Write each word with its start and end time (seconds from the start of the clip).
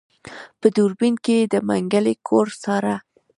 په 0.59 0.67
دوربين 0.75 1.15
کې 1.25 1.33
يې 1.41 1.45
د 1.53 1.55
منګلي 1.67 2.15
کور 2.27 2.47
څاره. 2.63 2.95